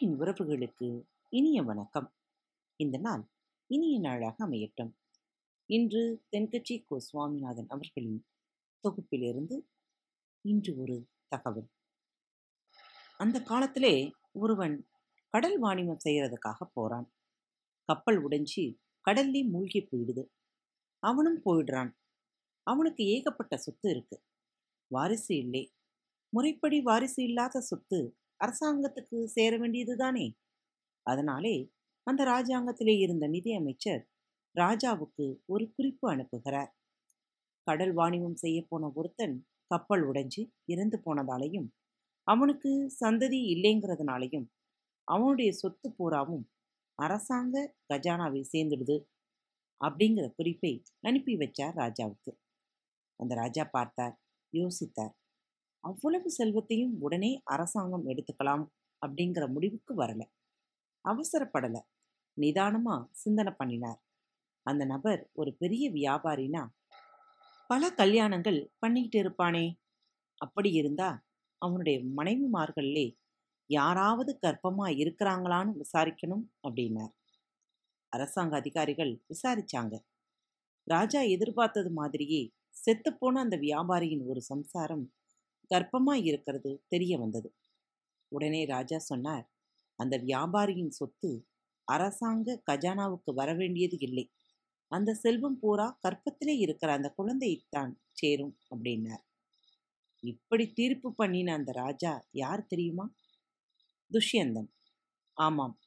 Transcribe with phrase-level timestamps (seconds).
[0.00, 2.14] அன்பின் உறவுகளுக்கு இனிய வணக்கம்.
[2.76, 3.28] இந்த நாள்
[3.66, 4.92] இனிய நாளாக அமையட்டும்.
[5.66, 8.26] இன்று தென்கட்சி கோ சுவாமிநாதன் அவர்களின்
[8.82, 9.60] தொகுப்பிலிருந்து
[10.40, 11.68] இன்று ஒரு தகவல்.
[13.16, 14.88] அந்த காலத்திலே ஒருவன்
[15.28, 17.12] கடல் வாணிபம் செய்கிறதுக்காக போறான்.
[17.84, 18.78] கப்பல் உடைஞ்சி
[19.10, 20.26] கடல்லே மூழ்கி போயிடுது.
[20.98, 21.92] அவனும் போயிடுறான்.
[22.62, 24.22] அவனுக்கு ஏகப்பட்ட சொத்து இருக்கு.
[24.86, 25.72] வாரிசு இல்லை.
[26.28, 30.26] முறைப்படி வாரிசு இல்லாத சொத்து அரசாங்கத்துக்கு சேர வேண்டியதுதானே
[31.06, 31.56] அதனாலே
[32.06, 34.02] அந்த ராஜாங்கத்திலே இருந்த நிதி அமைச்சர்
[34.56, 36.70] ராஜாவுக்கு ஒரு குறிப்பு அனுப்புகிறார்.
[37.66, 41.68] கடல் வாணிபம் செய்ய போன ஒருத்தன் கப்பல் உடைஞ்சு இறந்து போனதாலையும்
[42.26, 44.46] அவனுக்கு சந்ததி இல்லைங்கிறதுனாலையும்
[45.08, 46.44] அவனுடைய சொத்து பூராவும்
[46.98, 47.56] அரசாங்க
[47.92, 48.96] கஜானாவில் சேர்ந்துடுது
[49.80, 52.32] அப்படிங்கிற குறிப்பை அனுப்பி வச்சார் ராஜாவுக்கு.
[53.20, 54.14] அந்த ராஜா பார்த்தார்
[54.52, 55.14] யோசித்தார்
[55.80, 58.66] அவ்வளவு செல்வத்தையும் உடனே அரசாங்கம் எடுத்துக்கலாம்
[59.06, 60.22] அப்படிங்கிற முடிவுக்கு வரல.
[61.04, 61.78] அவசரப்படல.
[62.40, 64.02] நிதானமா சிந்தனை பண்ணினார்.
[64.62, 66.68] அந்த நபர் ஒரு பெரிய வியாபாரினா
[67.66, 69.74] பல கல்யாணங்கள் பண்ணிக்கிட்டு இருப்பானே.
[70.36, 71.24] அப்படி இருந்தா
[71.58, 73.18] அவனுடைய மனைவிமார்கள்லே
[73.66, 77.12] யாராவது கர்ப்பமா இருக்கிறாங்களான்னு விசாரிக்கணும் அப்படின்னார்.
[78.08, 79.98] அரசாங்க அதிகாரிகள் விசாரிச்சாங்க.
[80.82, 85.12] ராஜா எதிர்பார்த்தது மாதிரியே செத்துப்போன அந்த வியாபாரியின் ஒரு சம்சாரம்
[85.70, 87.54] கர்ப்பமா இருக்கிறது தெரிய வந்தது.
[88.28, 89.46] உடனே ராஜா சொன்னார்
[89.98, 91.46] அந்த வியாபாரியின் சொத்து
[91.84, 94.32] அரசாங்க கஜானாவுக்கு வரவேண்டியது இல்லை.
[94.92, 99.24] அந்த செல்வம் பூரா கற்பத்திலே இருக்கிற அந்த குழந்தைத்தான் சேரும் அப்படின்னார்.
[100.22, 103.14] இப்படி தீர்ப்பு பண்ணின அந்த ராஜா யார் தெரியுமா?
[104.10, 104.70] துஷ்யந்தன்.
[105.36, 105.78] ஆமாம்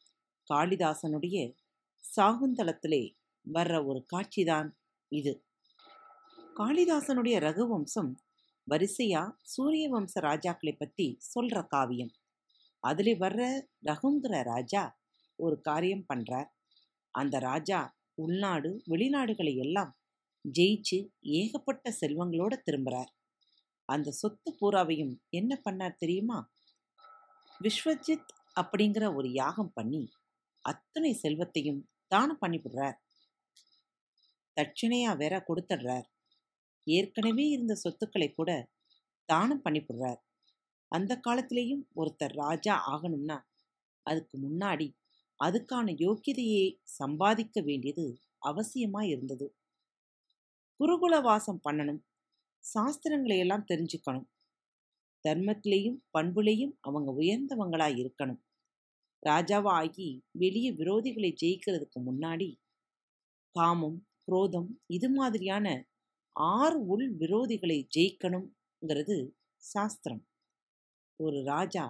[0.53, 1.37] காளிதாசனுடைய
[2.03, 3.03] சாகுந்தளத்திலே
[3.53, 4.69] வர்ற ஒரு காட்சிதான்
[5.11, 5.45] இது.
[6.55, 8.11] காளிதாசனுடைய ரகுவம்சம்
[8.69, 12.11] வரிசையா சூரிய வம்ச ராஜாக்களை பத்தி சொல்ற காவியம்.
[12.79, 14.99] அதுல வர்ற ரகுங்கிற ராஜா
[15.35, 16.47] ஒரு காரியம் பண்றார்.
[17.11, 19.97] அந்த ராஜா உள்நாடு வெளிநாடுகளை எல்லாம்
[20.59, 23.11] ஜெயிச்சு ஏகப்பட்ட செல்வங்களோட திரும்புறார்.
[23.85, 26.51] அந்த சொத்து பூராவையும் என்ன பண்ணார் தெரியுமா?
[27.63, 28.31] விஸ்வஜித்
[28.61, 30.09] அப்படிங்கிற ஒரு யாகம் பண்ணி
[30.61, 32.95] அத்தனை செல்வத்தையும் தானம் பண்ணிவிடுறார்.
[34.55, 36.05] தட்சிணையா வேற கொடுத்துடுறார்.
[36.87, 38.69] ஏற்கனவே இருந்த சொத்துக்களை கூட
[39.29, 40.21] தானம் பண்ணிவிடுறார்
[40.87, 43.37] அந்த காலத்திலேயும் ஒருத்தர் ராஜா ஆகணும்னா
[44.05, 44.87] அதுக்கு முன்னாடி
[45.39, 49.55] அதுக்கான யோக்கியதையை சம்பாதிக்க வேண்டியது அவசியமா இருந்தது.
[50.79, 52.01] குருகுல வாசம் பண்ணணும்
[52.73, 54.27] சாஸ்திரங்களை எல்லாம் தெரிஞ்சுக்கணும்.
[55.25, 58.41] தர்மத்திலையும் பண்புலேயும் அவங்க உயர்ந்தவங்களா இருக்கணும்.
[59.25, 62.49] ராஜாவா ஆகி வெளிய விரோதிகளை ஜெயிக்கிறதுக்கு முன்னாடி
[63.55, 65.67] காமம் குரோதம் இது மாதிரியான
[66.35, 69.17] ஆறு உள் விரோதிகளை ஜெயிக்கணுங்கிறது
[69.63, 70.21] சாஸ்திரம்.
[71.19, 71.83] ஒரு ராஜா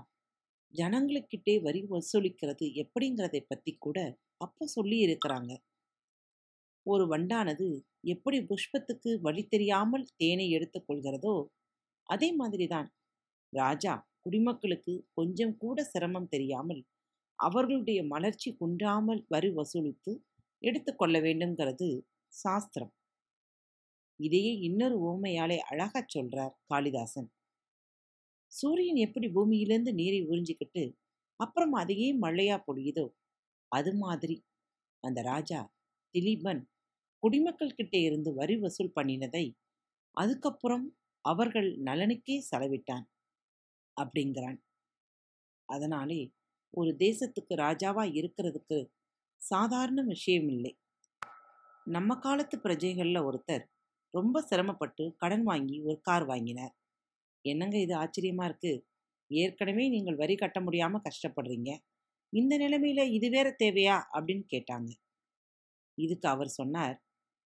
[0.73, 3.97] ஜனங்களுக்கிட்டே வரி வசூலிக்கிறது எப்படிங்கிறதை பற்றி கூட
[4.37, 5.51] அப்போ சொல்லி இருக்கிறாங்க.
[6.85, 7.67] ஒரு வண்டானது
[8.05, 11.35] எப்படி புஷ்பத்துக்கு வழி தெரியாமல் தேனை எடுத்துக்கொள்கிறதோ
[12.09, 12.89] அதே மாதிரிதான்
[13.53, 16.81] ராஜா குடிமக்களுக்கு கொஞ்சம் கூட சிரமம் தெரியாமல்
[17.39, 20.11] அவர்களுடைய மலர்ச்சி குன்றாமல் வரி வசூலித்து
[20.61, 21.87] எடுத்துக்கொள்ள வேண்டும்ங்கிறது
[22.33, 22.93] சாஸ்திரம்.
[24.19, 27.29] இதையே இன்னொரு உவமையாலே அழகா சொல்றார் காளிதாசன்.
[28.51, 30.84] சூரியன் எப்படி பூமியிலிருந்து நீரை உறிஞ்சிக்கிட்டு
[31.40, 33.06] அப்புறம் அதையே மழையா பொழியுதோ
[33.68, 34.46] அது மாதிரி.
[35.03, 35.74] அந்த ராஜா
[36.16, 36.62] திலீபன்
[37.19, 39.46] குடிமக்கள் கிட்டே இருந்து வரி வசூல் பண்ணினதை
[40.18, 40.85] அதுக்கப்புறம்
[41.25, 43.06] அவர்கள் நலனுக்கே செலவிட்டான்
[43.97, 44.57] அப்படிங்கிறான்.
[45.69, 46.22] அதனாலே
[46.69, 48.78] ஒரு தேசத்துக்கு ராஜாவா இருக்கிறதுக்கு
[49.41, 50.74] சாதாரண விஷயம் இல்லை.
[51.88, 53.66] நம்ம காலத்து பிரஜைகள்ல ஒருத்தர்
[54.13, 56.75] ரொம்ப சிரமப்பட்டு கடன் வாங்கி ஒரு கார் வாங்கினார்.
[57.46, 58.88] என்னங்க இது ஆச்சரியமா இருக்கு?
[59.28, 61.78] ஏற்கனவே நீங்கள் வரி கட்ட முடியாம கஷ்டப்படுறீங்க.
[62.34, 63.97] இந்த நிலைமையில இது வேற தேவையா?
[64.13, 64.90] அப்படின்னு கேட்டாங்க.
[65.97, 67.03] இதுக்கு அவர் சொன்னார்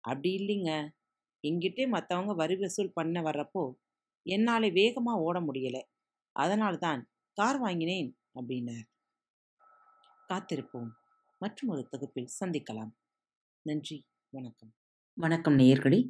[0.04, 0.72] அப்படி இல்லைங்க.
[1.48, 3.74] எங்கிட்டே மற்றவங்க வரி வசூல் பண்ண வர்றப்போ
[4.26, 5.82] என்னால் வேகமாக ஓட முடியலை.
[6.36, 8.88] அதனால்தான் கார் வாங்கினேன் அப்படின்னார்.
[10.34, 10.90] காத்திருப்போம்.
[11.42, 12.92] மற்றும் ஒரு தொகுப்பில் சந்திக்கலாம்.
[13.66, 14.06] நன்றி.
[14.30, 14.74] வணக்கம்.
[15.18, 16.10] வணக்கம் நேயர்களே.